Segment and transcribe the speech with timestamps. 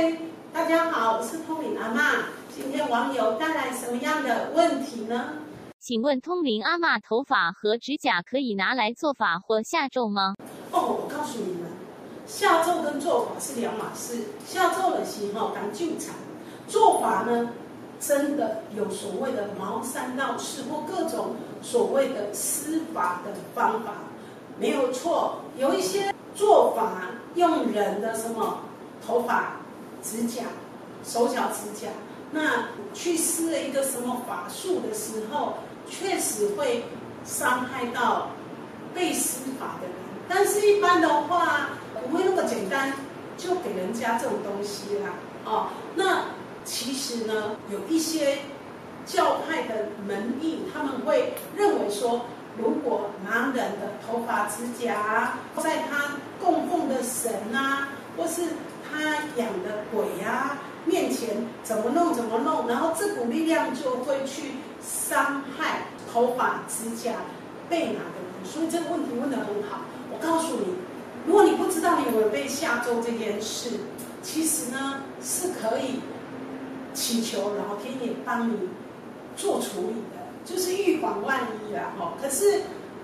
[0.00, 0.16] 嗨，
[0.50, 2.24] 大家好，我是通灵阿妈。
[2.56, 5.34] 今天网友带来什么样的问题呢？
[5.78, 10.36] 请问通灵阿妈头发和指甲可以拿来做法或下咒吗？
[10.70, 11.70] 哦，我告诉你们，
[12.26, 14.28] 下咒跟做法是两码事。
[14.46, 16.14] 下咒的时候当救场，
[16.66, 17.50] 做法呢，
[18.00, 23.96] 真的有所谓的茅山道士或各种所谓的施法的方法，
[24.58, 25.40] 没有错。
[25.58, 27.02] 有一些做法
[27.34, 28.60] 用人的什么
[29.06, 29.59] 头发、
[30.02, 30.44] 指甲、
[31.04, 31.88] 手脚指甲，
[32.30, 35.54] 那去施了一个什么法术的时候，
[35.88, 36.84] 确实会
[37.24, 38.28] 伤害到
[38.94, 39.96] 被施法的人。
[40.28, 42.92] 但是，一般的话，不会那么简单
[43.36, 45.10] 就给人家这种东西啦。
[45.44, 46.24] 哦，那
[46.64, 48.38] 其实呢，有一些
[49.04, 58.42] 教派的门艺，他们会认为说，如果拿人的头发、指甲，在他供奉的神啊，或是
[58.90, 59.00] 他
[59.36, 67.12] 养的鬼啊面前，怎么弄怎么弄，然后这股力量就会去伤害头发、指甲
[67.68, 68.44] 被拿的人。
[68.44, 69.82] 所以这个问题问得很好。
[70.10, 70.74] 我告诉你，
[71.26, 73.70] 如果你不知道你有没有被下咒这件事，
[74.22, 76.00] 其实呢是可以
[76.94, 78.56] 祈求老天爷帮你
[79.36, 81.92] 做处理的，就是预防万一啊。
[81.98, 82.62] 哈，可是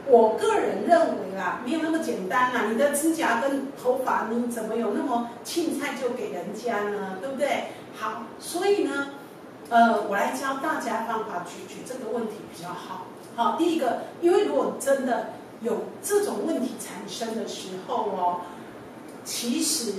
[0.09, 2.67] 我个人认为啦，没有那么简单啦。
[2.71, 7.19] 你的指甲跟头发，你怎么有那么青菜就给人家呢？
[7.21, 7.65] 对不对？
[7.95, 9.09] 好，所以呢，
[9.69, 13.07] 呃，我来教大家方法解决这个问题比较好。
[13.35, 15.31] 好，第一个，因为如果真的。
[15.63, 18.41] 有这种问题产生的时候哦，
[19.25, 19.95] 其实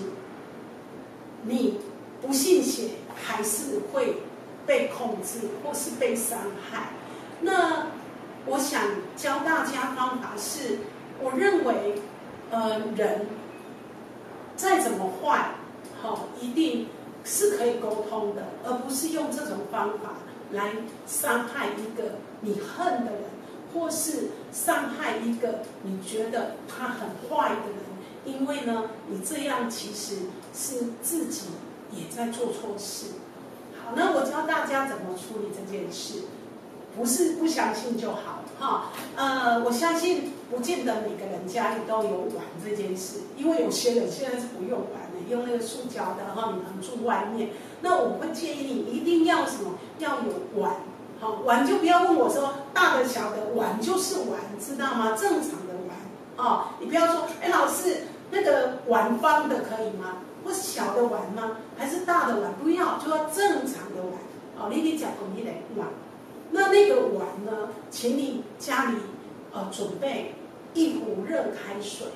[1.41, 1.79] 你
[2.21, 4.17] 不信邪还是会
[4.67, 6.37] 被控制或是被伤
[6.69, 6.89] 害。
[7.41, 7.87] 那
[8.47, 8.81] 我想
[9.15, 10.79] 教大家方法是，
[11.21, 12.01] 我认为，
[12.49, 13.27] 呃，人
[14.55, 15.51] 再怎么坏，
[16.01, 16.87] 好，一定
[17.23, 20.13] 是可以沟通的，而不是用这种方法
[20.51, 20.71] 来
[21.05, 23.21] 伤害一个你恨的人。
[23.73, 27.83] 或是伤害一个你觉得他很坏的人，
[28.25, 30.15] 因为呢，你这样其实
[30.53, 31.47] 是自己
[31.91, 33.07] 也在做错事。
[33.77, 36.23] 好，那我教大家怎么处理这件事，
[36.97, 38.91] 不是不相信就好哈。
[39.15, 47.49] 呃，我相信不见得每个人家里都有碗这件事，因为有些人现在是不用碗的，用那个塑胶的，哈你能住外面。
[47.81, 50.73] 那我会建议你一定要什么，要有碗。
[51.19, 55.17] 好碗就不要问我说大的小的碗就是碗，知道吗？
[55.17, 55.97] 正常的碗
[56.37, 60.17] 哦，你不要说哎，老师那个碗方的可以吗？
[60.45, 61.57] 或小的碗吗？
[61.75, 62.53] 还是大的碗？
[62.61, 64.13] 不要，就要正常的碗
[64.59, 64.69] 哦。
[64.71, 65.87] 你得讲你得碗，
[66.51, 67.69] 那那个碗呢？
[67.89, 68.97] 请你家里
[69.51, 70.35] 呃准备
[70.73, 72.07] 一壶热开水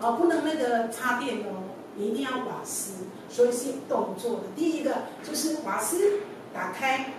[0.00, 1.64] 哦，不能那个插电哦，
[1.96, 4.42] 你一定要瓦斯，所以是动作的。
[4.54, 6.20] 第一个就是瓦斯
[6.52, 7.12] 打开。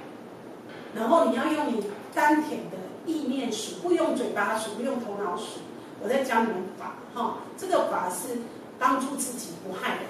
[0.96, 1.84] 然后你要用你
[2.14, 5.60] 丹田的意念数，不用嘴巴数，不用头脑数。
[6.02, 8.38] 我在教你们法，哈，这个法是
[8.80, 10.10] 帮助自己不害人的。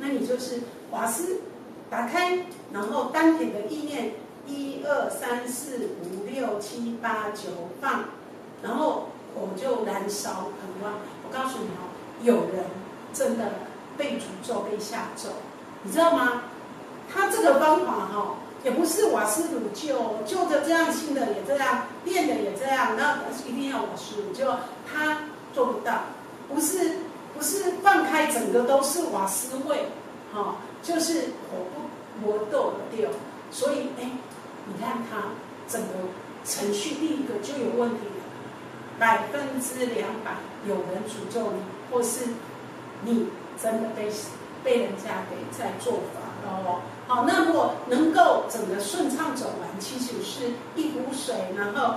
[0.00, 1.40] 那你就是瓦斯
[1.88, 4.14] 打开，然后丹田的意念，
[4.46, 8.04] 一二三四五六七八九放，
[8.62, 11.00] 然后火就燃烧很旺。
[11.26, 11.88] 我告诉你哦，
[12.22, 12.64] 有人
[13.12, 13.44] 真的
[13.96, 15.28] 被诅咒、被下咒，
[15.82, 16.42] 你知道吗？
[17.12, 18.36] 他这个方法哈。
[18.64, 24.50] 也不是瓦斯炉旧旧的这样，新的也这样，电的也这样，那一定要瓦斯炉就，
[24.90, 25.18] 他
[25.52, 26.04] 做不到。
[26.48, 27.00] 不是
[27.34, 29.88] 不是放开整个都是瓦斯味，
[30.32, 33.10] 哈，就是火不磨豆的掉。
[33.50, 34.10] 所以哎，
[34.66, 35.28] 你看他
[35.68, 35.88] 整个
[36.44, 38.24] 程序第一个就有问题了，
[38.98, 40.36] 百分之两百
[40.66, 41.60] 有人诅咒你，
[41.90, 42.26] 或是
[43.02, 43.28] 你
[43.62, 44.10] 真的被
[44.62, 46.80] 被人家给在做法了哦。
[47.06, 51.96] 好，那如果能够整个顺畅走完，其实是一壶水，然后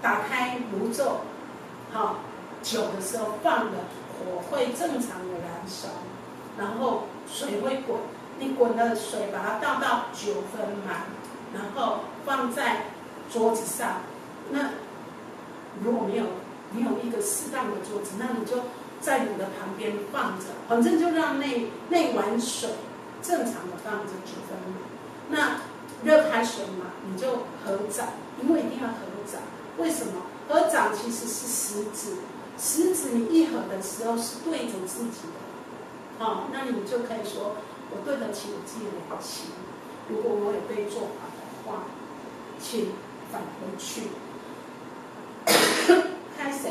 [0.00, 1.22] 打开炉灶，
[1.92, 2.16] 好，
[2.62, 3.78] 酒的时候放的
[4.12, 5.88] 火会正常的燃烧，
[6.56, 7.98] 然后水会滚，
[8.38, 11.06] 你滚的水把它倒到九分满，
[11.52, 11.93] 然后
[12.44, 12.82] 放在
[13.32, 14.02] 桌子上。
[14.50, 14.70] 那
[15.82, 16.24] 如果没有
[16.72, 18.64] 没有一个适当的桌子，那你就
[19.00, 22.70] 在你的旁边放着，反正就让那那碗水。
[23.22, 24.76] 正常的放着九分满，
[25.30, 25.60] 那
[26.04, 28.08] 热开水嘛，你就合掌，
[28.42, 28.94] 因为一定要合
[29.24, 29.40] 掌。
[29.78, 30.20] 为什么？
[30.46, 32.16] 合掌其实是食指，
[32.58, 37.56] 食指你一合的时候是对着自己的，好，那你就可以说，
[37.92, 39.46] 我对得起我自己的良心。
[40.10, 41.84] 如果我有被做法的话，
[42.64, 42.86] 请
[43.30, 44.04] 返回去。
[46.36, 46.68] 开始。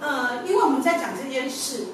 [0.00, 1.88] 呃，因为我们在讲这件事，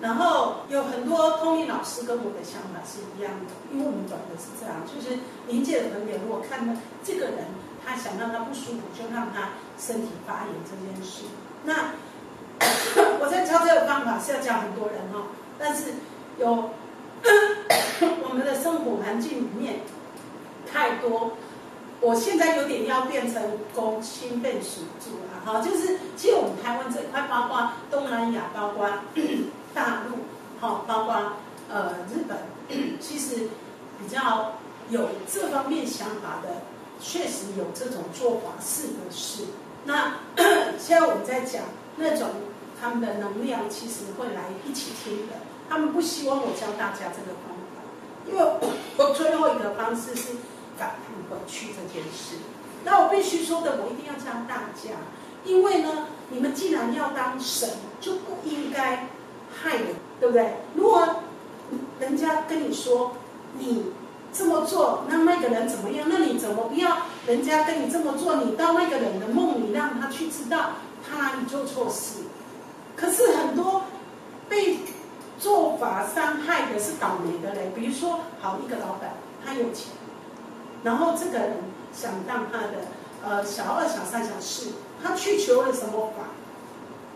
[0.00, 6.74] 然后有很多通灵老师跟我的想法是一样的，因为我们懂的是这样，就是临界的朋友如果看到
[7.04, 7.46] 这个人，
[7.86, 11.22] 他想让他不舒服，就让他身体发炎这件事。
[11.64, 11.92] 那
[13.20, 15.94] 我在教这个方法是要教很多人哦，但是
[16.38, 16.70] 有
[18.28, 19.80] 我们的生活环境里面
[20.70, 21.32] 太多。
[22.00, 23.42] 我现在有点要变成
[23.74, 28.86] 公亲被属住了哈，就是其实我们台湾这一块，包括东南亚，包括
[29.72, 30.18] 大陆，
[30.60, 31.14] 好，包括
[31.70, 32.36] 呃日本，
[33.00, 33.48] 其实
[33.98, 34.56] 比较
[34.90, 36.62] 有这方面想法的，
[37.00, 39.44] 确实有这种做法是的是。
[39.86, 40.16] 那
[40.78, 41.62] 现在我们在讲
[41.96, 42.28] 那种
[42.78, 45.34] 他们的能量，其实会来一起听的，
[45.68, 47.82] 他们不希望我教大家这个方法，
[48.26, 50.28] 因为我最后一个方式是。
[50.76, 50.98] 反弹
[51.30, 52.34] 回去这件事，
[52.84, 54.90] 那我必须说的，我一定要教大家，
[55.44, 57.70] 因为呢，你们既然要当神，
[58.00, 59.06] 就不应该
[59.54, 60.54] 害人，对不对？
[60.74, 61.20] 如果
[62.00, 63.12] 人家跟你说
[63.56, 63.92] 你
[64.32, 68.38] 这么做让那个人怎么样，那你怎么不要人家跟你这么做？
[68.38, 70.70] 你到那个人的梦里，让他去知道
[71.08, 72.22] 他哪里做错事。
[72.96, 73.82] 可是很多
[75.76, 79.92] 法伤害的是倒霉的人，比如说，好一个老板，他有钱。
[80.82, 81.56] 然后这个人
[81.92, 82.72] 想当他的
[83.24, 84.72] 呃小二、小三、小四，
[85.02, 86.28] 他去求了什么法？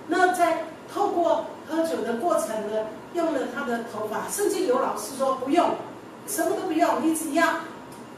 [0.08, 5.75] 那在透过喝酒的过程呢，用了他的头发，甚至有老师说不用，
[6.26, 7.61] 什么都不用，你只要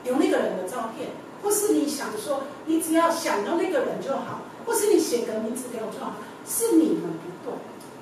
[0.04, 1.10] 有那个人的照片，
[1.42, 6.12] 或是你想说，你只要想到那个人就好，或是你写个名字给我就好。
[6.46, 7.54] 是你们不对，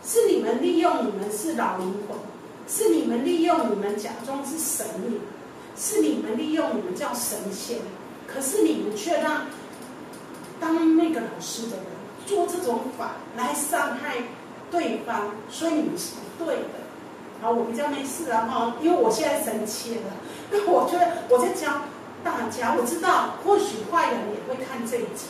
[0.09, 2.17] 是你们利用你们是老灵魂，
[2.67, 5.21] 是你们利用你们假装是神灵。
[5.81, 7.79] 是你们利用你们叫神仙，
[8.27, 9.43] 可是你们却让
[10.59, 11.87] 当那个老师的人
[12.27, 14.17] 做这种法来伤害
[14.73, 16.81] 对方，所以你们是不对的。
[17.41, 20.01] 好，我比较没事了哈，因为我现在生气了。
[20.51, 21.83] 那 我觉得我在教
[22.25, 25.27] 大家，我知道或许坏人也会看这一集，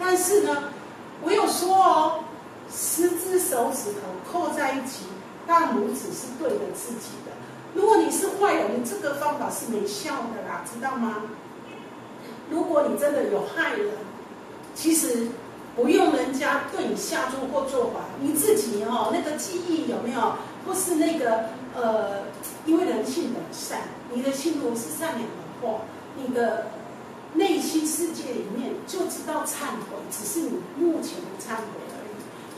[0.00, 0.72] 但是呢，
[1.20, 2.24] 我有说哦，
[2.70, 5.06] 十只手指头扣在一起，
[5.46, 7.32] 大拇指是对着自己的。
[7.74, 11.22] 如果你是坏人，这个方法是没效的啦，知道吗？
[12.50, 13.90] 如果你真的有害人，
[14.74, 15.28] 其实
[15.76, 20.34] 不用人家对你下注或做法，你自己哦，那个记忆有没有，
[20.66, 21.44] 或是那个
[21.74, 22.22] 呃，
[22.64, 23.80] 因为人性本善，
[24.12, 25.26] 你的心如是善良的
[25.60, 25.80] 话，
[26.16, 26.68] 你的
[27.34, 31.87] 内心世界里面就知道忏悔，只是你目前的忏悔。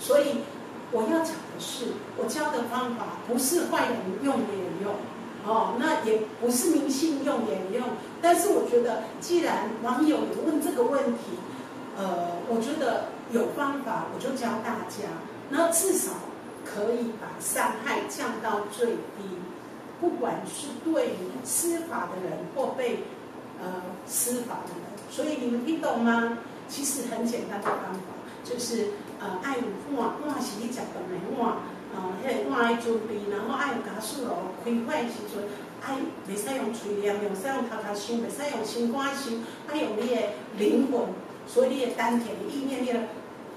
[0.01, 0.41] 所以。
[0.93, 1.85] 我要讲的是，
[2.17, 4.93] 我教的方法不是坏人用也用，
[5.47, 7.91] 哦，那也不是明星用也用。
[8.21, 11.39] 但是我觉得，既然网友有问这个问题，
[11.97, 15.07] 呃，我觉得有方法，我就教大家。
[15.51, 16.11] 那至少
[16.65, 19.39] 可以把伤害降到最低，
[20.01, 23.05] 不管是对于施法的人或被
[23.63, 24.91] 呃施法的人。
[25.09, 26.39] 所以你们听懂吗？
[26.69, 28.11] 其实很简单的方法
[28.51, 28.89] 就是。
[29.23, 29.65] 呃，爱有
[29.99, 31.57] 碗，碗是你食饭的碗，
[31.93, 35.45] 呃，迄个碗爱准备，然后爱有加速咯，开饭的时阵，
[35.83, 39.35] 爱袂使用嘴念，用使用头壳想，袂使用心肝想，
[39.69, 40.23] 爱用你的
[40.57, 41.03] 灵魂，
[41.47, 42.99] 所以你的丹田的意念，你的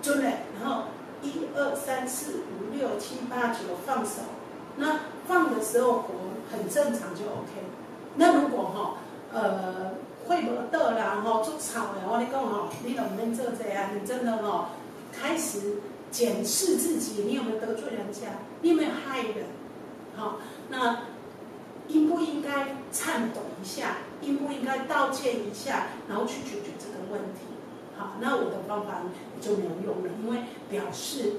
[0.01, 0.83] 准嘞，然后
[1.21, 4.19] 一二三四五六七八九放手，
[4.75, 6.09] 那放的时候活
[6.51, 7.63] 很正常就 OK。
[8.17, 8.97] 那如果哈，
[9.31, 9.93] 呃，
[10.27, 14.65] 会无倒啦，吼，做吵的，我跟你讲吼，你都唔免做这啊，你真的吼。
[15.13, 15.75] 开始
[16.11, 18.39] 检视自己，你有没有得罪人家？
[18.61, 19.45] 你有没有害人？
[20.15, 20.39] 好，
[20.69, 21.03] 那
[21.87, 23.97] 应不应该颤抖一下？
[24.21, 25.87] 应不应该道歉一下？
[26.07, 27.41] 然后去解决这个问题？
[27.97, 29.03] 好，那我的方法
[29.41, 31.33] 就没有用了，因为表示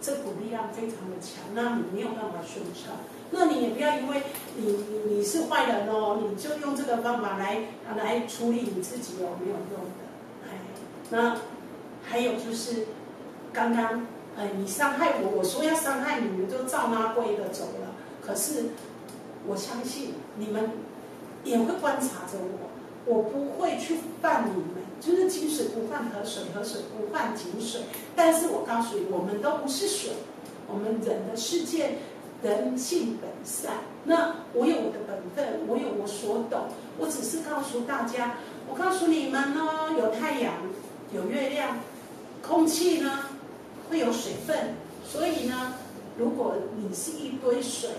[0.00, 2.96] 这股力量非常的强，那你没有办法顺畅。
[3.30, 4.22] 那你也不要因为
[4.56, 10.02] 你你你是坏人哦，你就用这个方法来来处理你自己哦，没有用的。
[10.50, 10.58] 哎，
[11.10, 11.36] 那
[12.04, 12.88] 还有就是。
[13.52, 14.06] 刚刚，
[14.36, 17.94] 呃，你伤害我，我说要伤害你们，就照妈规的走了。
[18.24, 18.70] 可是，
[19.46, 20.70] 我相信你们
[21.44, 22.70] 也会观察着我，
[23.04, 27.82] 我不会去犯你们，就是井水不犯河水，河水不犯井水。
[28.16, 30.12] 但是我告诉你，我们都不是水，
[30.66, 31.98] 我们人的世界，
[32.42, 33.72] 人性本善。
[34.04, 36.68] 那我有我的本分，我有我所懂，
[36.98, 38.36] 我只是告诉大家，
[38.70, 40.54] 我告诉你们呢，有太阳，
[41.12, 41.78] 有月亮，
[42.40, 43.28] 空气呢。
[43.92, 44.74] 会有水分，
[45.06, 45.74] 所以呢，
[46.16, 47.90] 如果你是一堆水，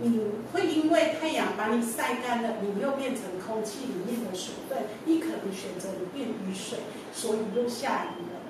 [0.00, 0.18] 你
[0.50, 6.78] 会因为太阳把你晒干了，你又变成空气里面的水分，你可能选择你变雨水，
[7.12, 8.40] 所以又下雨了。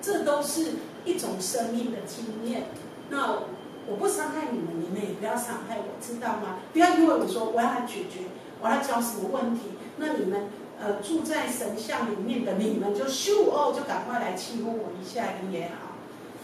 [0.00, 0.74] 这都是
[1.04, 2.66] 一种生命的经验。
[3.10, 3.40] 那
[3.88, 6.58] 我不伤害你们，你们也不要伤害我，知道吗？
[6.72, 8.20] 不要因为我说我要解决，
[8.60, 9.62] 我要教什么问题，
[9.96, 10.42] 那你们
[10.80, 15.85] 呃住在神像里面的你们就咻哦，就赶快来欺负我一下也好，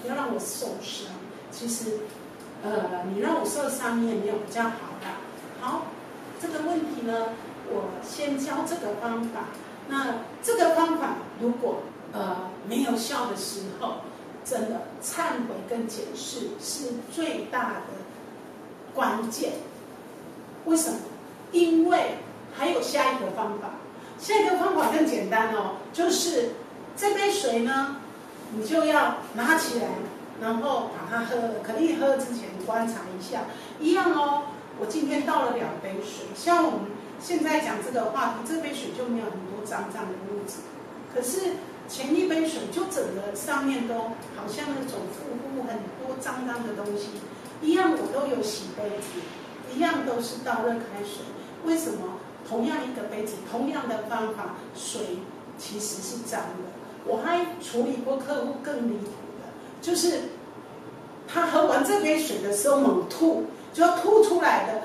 [0.02, 1.14] 不要让我受伤。
[1.50, 2.00] 其实，
[2.62, 5.06] 呃，你让我受伤，也没有比较好的。
[5.61, 5.87] 好，
[6.40, 7.28] 这个问题呢，
[7.68, 9.44] 我先教这个方法。
[9.88, 11.82] 那这个方法如果
[12.12, 13.97] 呃没有效的时候，
[14.44, 18.02] 真的忏悔跟解释是最大的
[18.94, 19.52] 关键。
[20.64, 20.99] 为什么？
[21.52, 22.16] 因为
[22.56, 23.73] 还有下一个方法，
[24.18, 26.52] 下一个方法更简单哦，就是
[26.97, 27.97] 这杯水呢，
[28.54, 29.88] 你就要拿起来，
[30.40, 31.54] 然后把它喝了。
[31.62, 33.42] 可以喝之前观察一下，
[33.80, 34.44] 一样哦。
[34.78, 36.80] 我今天倒了两杯水，像我们
[37.21, 40.59] 现在讲这个话题，这杯水就没有很多脏脏的物质，
[41.14, 41.54] 可是。
[41.88, 47.09] 前一杯水就整个上面都好像那种浮浮很多脏脏的东西
[47.61, 49.21] 一样，我都有洗杯子，
[49.75, 51.25] 一样都是倒热开水。
[51.64, 55.18] 为什么同样一个杯子，同样的方法，水
[55.59, 56.81] 其实是脏的？
[57.06, 59.06] 我还处理过客户更离谱
[59.40, 60.21] 的，就是
[61.26, 64.82] 他喝完这杯水的时候猛吐，就要吐出来的，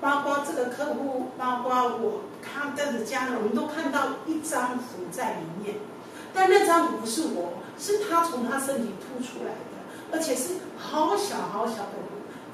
[0.00, 5.76] 包括这个客户，包括我，他的家人，我们都看到一张符在里面。
[6.34, 11.98] 但那张符不是我，是他从他身体吐出来的，而且是好小好小的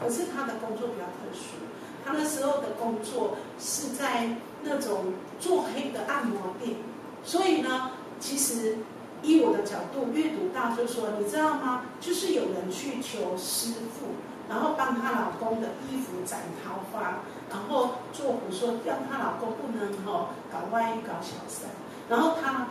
[0.00, 1.56] 可是他的工作比较特殊，
[2.04, 6.76] 他那时候的工作是在那种做黑的按摩店，
[7.24, 8.76] 所以呢，其实
[9.24, 11.86] 以我的角度阅读到就说，你知道吗？
[12.00, 14.14] 就是有人去求师傅，
[14.48, 21.70] 然后帮她老公的衣服斩桃花，然后做符说让她老公不能吼搞外遇搞小三，
[22.08, 22.68] 然后她。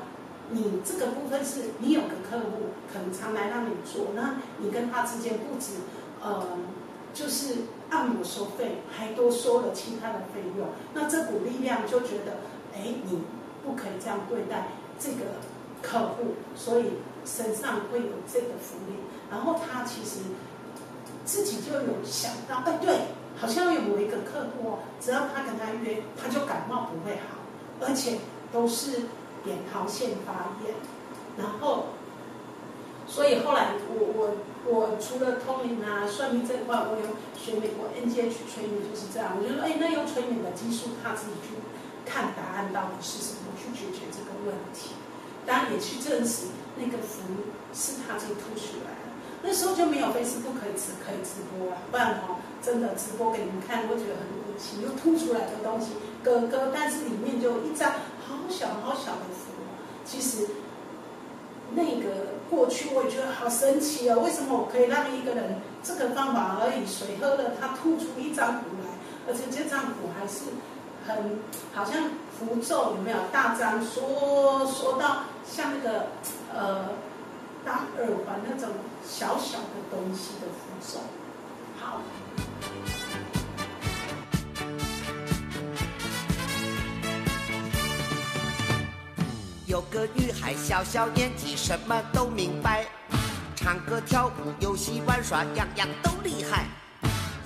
[0.49, 5.77] 你这个部分是你有个客户可能常来让你做，那你跟他之间不止，
[6.21, 6.45] 呃，
[7.13, 10.67] 就是按摩收费，还多收了其他的费用。
[10.93, 12.41] 那这股力量就觉得，
[12.75, 13.23] 哎，你
[13.65, 14.67] 不可以这样对待
[14.99, 15.39] 这个
[15.83, 16.85] 客户，所以
[17.23, 18.95] 身上会有这个福利。
[19.29, 20.21] 然后他其实
[21.25, 23.01] 自己就有想到，哎，对，
[23.39, 27.37] 好像有某一个客户哦，只要他跟他约，他就感冒不会好，
[27.81, 28.17] 而且
[28.51, 29.01] 都是。
[29.43, 30.73] 扁桃腺发炎，
[31.35, 31.87] 然后，
[33.05, 39.35] 所以后来我我我除了通灵啊、算命这块，我有学美国 NGH 催眠就是这样。
[39.35, 41.59] 我就说，哎，那用催眠的技术，他自己去
[42.07, 44.95] 看答案到底是什么，去解决这个问题。
[45.45, 46.47] 当然也去证实
[46.77, 47.21] 那个符
[47.73, 49.11] 是他自己吐出来的。
[49.43, 55.91] 那时候就没有 Facebook 可以直可以直播啊，不然哦，真的直播给你们看，会觉得很恶心，又吐出来的东西，
[56.23, 57.91] 哥哥，但是里面就一张。
[58.25, 59.51] 好小好小的符，
[60.05, 60.47] 其实
[61.75, 64.21] 那个过去我也觉得好神奇哦。
[64.23, 68.89] 为什么我可以让一个人这个方法而已，水喝了他吐出一张符来，
[69.27, 70.45] 而且这张符还是
[71.05, 71.37] 很
[71.73, 76.07] 好像符咒有没有大张说说到像那个
[76.53, 76.89] 呃
[77.65, 78.69] 当耳环那种
[79.05, 80.99] 小小的东西的扶手，
[81.79, 82.01] 好。
[89.65, 92.85] 有个女孩，小小年纪，什么都明白，
[93.55, 96.65] 唱歌跳舞、游戏玩耍，样样都厉害，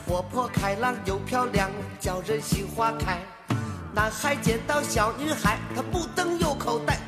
[0.05, 3.19] 活泼开朗又漂亮，叫人心花开。
[3.93, 6.99] 男孩见到小女孩，他不等有口袋，：“。”